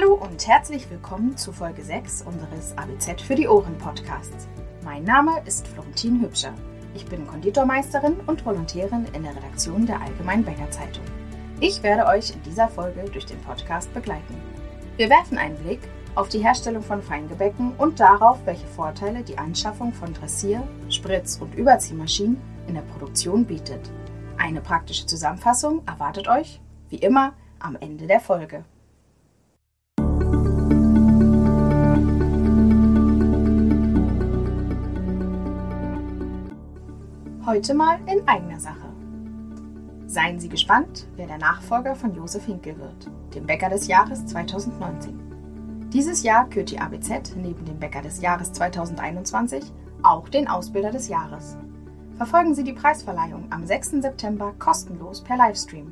[0.00, 4.46] Hallo und herzlich willkommen zu Folge 6 unseres ABZ für die Ohren Podcasts.
[4.84, 6.54] Mein Name ist Florentin Hübscher.
[6.94, 11.02] Ich bin Konditormeisterin und Volontärin in der Redaktion der Allgemeinen Bäcker Zeitung.
[11.58, 14.36] Ich werde euch in dieser Folge durch den Podcast begleiten.
[14.96, 15.80] Wir werfen einen Blick
[16.14, 21.56] auf die Herstellung von Feingebäcken und darauf, welche Vorteile die Anschaffung von Dressier-, Spritz- und
[21.56, 23.90] Überziehmaschinen in der Produktion bietet.
[24.36, 28.64] Eine praktische Zusammenfassung erwartet euch, wie immer, am Ende der Folge.
[37.48, 38.92] Heute mal in eigener Sache.
[40.06, 45.18] Seien Sie gespannt, wer der Nachfolger von Josef Hinkel wird, dem Bäcker des Jahres 2019.
[45.90, 49.64] Dieses Jahr kürt die ABZ neben dem Bäcker des Jahres 2021
[50.02, 51.56] auch den Ausbilder des Jahres.
[52.18, 54.02] Verfolgen Sie die Preisverleihung am 6.
[54.02, 55.90] September kostenlos per Livestream.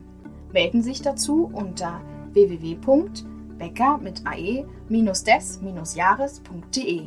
[0.53, 2.03] Melden Sie sich dazu unter
[2.35, 7.07] www.becker mit ae-des-jahres.de.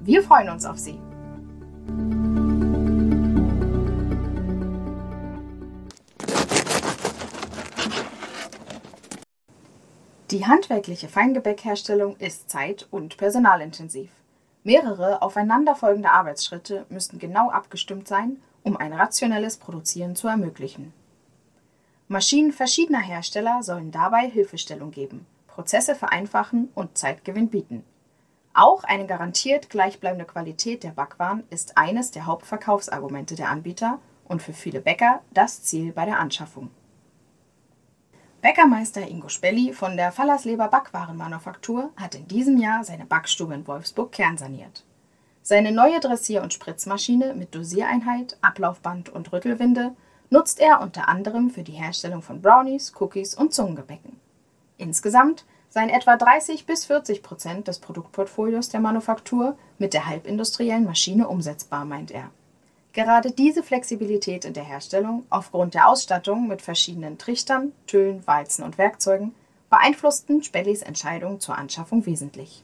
[0.00, 0.98] Wir freuen uns auf Sie!
[10.34, 14.10] Die handwerkliche Feingebäckherstellung ist zeit- und personalintensiv.
[14.64, 20.92] Mehrere aufeinanderfolgende Arbeitsschritte müssten genau abgestimmt sein, um ein rationelles Produzieren zu ermöglichen.
[22.08, 27.84] Maschinen verschiedener Hersteller sollen dabei Hilfestellung geben, Prozesse vereinfachen und Zeitgewinn bieten.
[28.54, 34.52] Auch eine garantiert gleichbleibende Qualität der Backwaren ist eines der Hauptverkaufsargumente der Anbieter und für
[34.52, 36.70] viele Bäcker das Ziel bei der Anschaffung.
[38.44, 44.12] Bäckermeister Ingo Spelli von der Fallersleber Backwarenmanufaktur hat in diesem Jahr seine Backstube in Wolfsburg
[44.12, 44.84] kernsaniert.
[45.40, 49.96] Seine neue Dressier- und Spritzmaschine mit Dosiereinheit, Ablaufband und Rüttelwinde
[50.28, 54.20] nutzt er unter anderem für die Herstellung von Brownies, Cookies und Zungengebäcken.
[54.76, 61.28] Insgesamt seien etwa 30 bis 40 Prozent des Produktportfolios der Manufaktur mit der halbindustriellen Maschine
[61.28, 62.30] umsetzbar, meint er.
[62.94, 68.78] Gerade diese Flexibilität in der Herstellung aufgrund der Ausstattung mit verschiedenen Trichtern, Tüllen, Walzen und
[68.78, 69.34] Werkzeugen
[69.68, 72.62] beeinflussten Spellis Entscheidung zur Anschaffung wesentlich.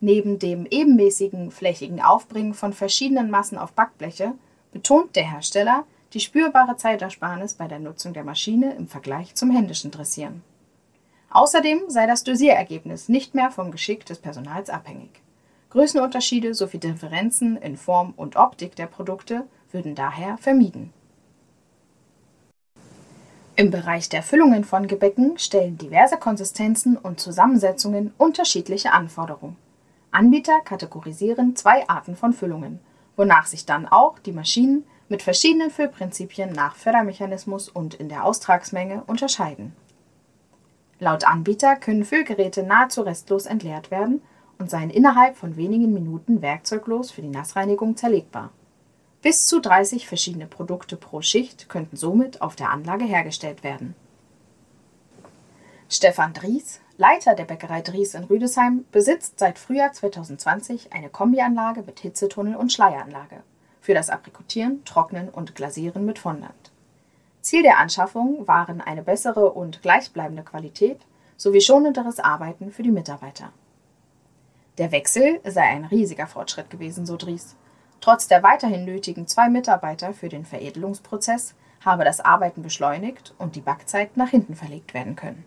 [0.00, 4.32] Neben dem ebenmäßigen flächigen Aufbringen von verschiedenen Massen auf Backbleche
[4.72, 9.92] betont der Hersteller die spürbare Zeitersparnis bei der Nutzung der Maschine im Vergleich zum händischen
[9.92, 10.42] Dressieren.
[11.30, 15.23] Außerdem sei das Dosierergebnis nicht mehr vom Geschick des Personals abhängig.
[15.74, 20.92] Größenunterschiede sowie Differenzen in Form und Optik der Produkte würden daher vermieden.
[23.56, 29.56] Im Bereich der Füllungen von Gebäcken stellen diverse Konsistenzen und Zusammensetzungen unterschiedliche Anforderungen.
[30.12, 32.78] Anbieter kategorisieren zwei Arten von Füllungen,
[33.16, 39.02] wonach sich dann auch die Maschinen mit verschiedenen Füllprinzipien nach Fördermechanismus und in der Austragsmenge
[39.08, 39.74] unterscheiden.
[41.00, 44.22] Laut Anbieter können Füllgeräte nahezu restlos entleert werden
[44.58, 48.50] und seien innerhalb von wenigen Minuten werkzeuglos für die Nassreinigung zerlegbar.
[49.22, 53.94] Bis zu 30 verschiedene Produkte pro Schicht könnten somit auf der Anlage hergestellt werden.
[55.88, 62.00] Stefan Dries, Leiter der Bäckerei Dries in Rüdesheim, besitzt seit Frühjahr 2020 eine Kombianlage mit
[62.00, 63.42] Hitzetunnel und Schleieranlage
[63.80, 66.72] für das Aprikotieren, Trocknen und Glasieren mit Fondant.
[67.42, 71.00] Ziel der Anschaffung waren eine bessere und gleichbleibende Qualität
[71.36, 73.52] sowie schonenderes Arbeiten für die Mitarbeiter.
[74.76, 77.54] Der Wechsel sei ein riesiger Fortschritt gewesen, so Dries.
[78.00, 81.54] Trotz der weiterhin nötigen zwei Mitarbeiter für den Veredelungsprozess
[81.84, 85.44] habe das Arbeiten beschleunigt und die Backzeit nach hinten verlegt werden können.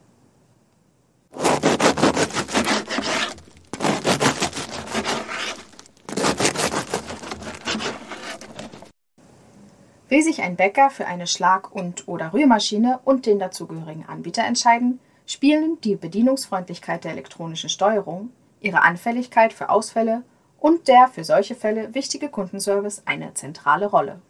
[10.08, 15.82] Will sich ein Bäcker für eine Schlag- und/oder Rührmaschine und den dazugehörigen Anbieter entscheiden, spielen
[15.82, 18.30] die Bedienungsfreundlichkeit der elektronischen Steuerung,
[18.60, 20.24] ihre Anfälligkeit für Ausfälle
[20.60, 24.22] und der für solche Fälle wichtige Kundenservice eine zentrale Rolle.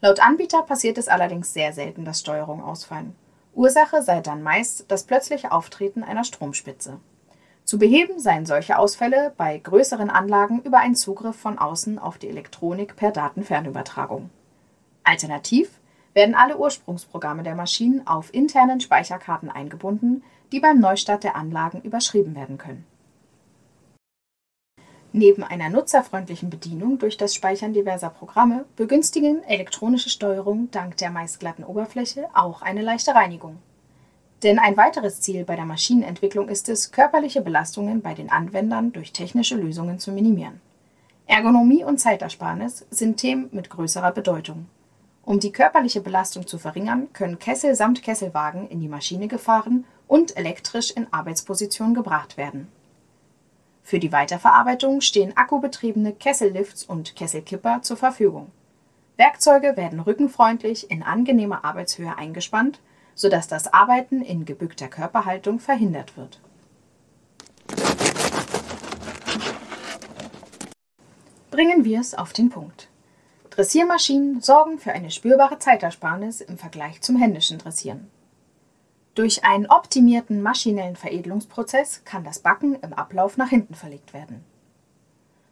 [0.00, 3.14] Laut Anbieter passiert es allerdings sehr selten, dass Steuerungen ausfallen.
[3.54, 6.98] Ursache sei dann meist das plötzliche Auftreten einer Stromspitze.
[7.64, 12.28] Zu beheben seien solche Ausfälle bei größeren Anlagen über einen Zugriff von außen auf die
[12.28, 14.30] Elektronik per Datenfernübertragung.
[15.04, 15.70] Alternativ
[16.14, 22.34] werden alle Ursprungsprogramme der Maschinen auf internen Speicherkarten eingebunden, die beim Neustart der Anlagen überschrieben
[22.34, 22.84] werden können.
[25.12, 31.40] Neben einer nutzerfreundlichen Bedienung durch das Speichern diverser Programme begünstigen elektronische Steuerungen dank der meist
[31.40, 33.58] glatten Oberfläche auch eine leichte Reinigung.
[34.44, 39.12] Denn ein weiteres Ziel bei der Maschinenentwicklung ist es, körperliche Belastungen bei den Anwendern durch
[39.12, 40.60] technische Lösungen zu minimieren.
[41.26, 44.66] Ergonomie und Zeitersparnis sind Themen mit größerer Bedeutung.
[45.24, 50.36] Um die körperliche Belastung zu verringern, können Kessel samt Kesselwagen in die Maschine gefahren und
[50.36, 52.68] elektrisch in Arbeitsposition gebracht werden.
[53.90, 58.52] Für die Weiterverarbeitung stehen akkubetriebene Kessellifts und Kesselkipper zur Verfügung.
[59.16, 62.78] Werkzeuge werden rückenfreundlich in angenehmer Arbeitshöhe eingespannt,
[63.16, 66.38] sodass das Arbeiten in gebückter Körperhaltung verhindert wird.
[71.50, 72.86] Bringen wir es auf den Punkt.
[73.50, 78.08] Dressiermaschinen sorgen für eine spürbare Zeitersparnis im Vergleich zum händischen Dressieren.
[79.14, 84.44] Durch einen optimierten maschinellen Veredelungsprozess kann das Backen im Ablauf nach hinten verlegt werden.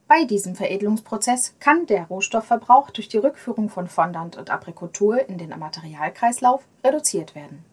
[0.06, 5.50] Bei diesem Veredelungsprozess kann der Rohstoffverbrauch durch die Rückführung von Fondant und Aprikotur in den
[5.50, 7.64] Materialkreislauf reduziert werden.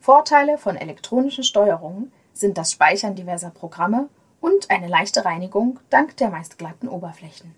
[0.00, 4.08] Vorteile von elektronischen Steuerungen sind das Speichern diverser Programme
[4.40, 7.54] und eine leichte Reinigung dank der meist glatten Oberflächen.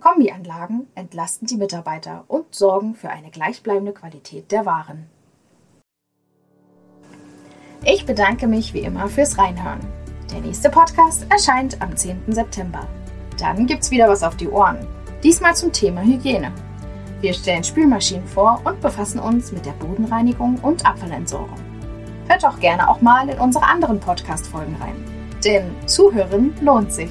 [0.00, 5.08] Kombianlagen entlasten die Mitarbeiter und sorgen für eine gleichbleibende Qualität der Waren.
[7.82, 9.80] Ich bedanke mich wie immer fürs Reinhören.
[10.30, 12.24] Der nächste Podcast erscheint am 10.
[12.28, 12.86] September.
[13.38, 14.86] Dann gibt's wieder was auf die Ohren.
[15.24, 16.52] Diesmal zum Thema Hygiene.
[17.22, 21.58] Wir stellen Spülmaschinen vor und befassen uns mit der Bodenreinigung und Abfallentsorgung.
[22.28, 25.02] Hört doch gerne auch mal in unsere anderen Podcast-Folgen rein.
[25.42, 27.10] Denn Zuhören lohnt sich.